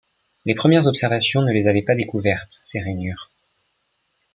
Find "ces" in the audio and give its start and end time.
2.63-2.81